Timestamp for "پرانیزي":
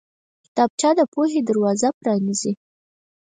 1.99-2.53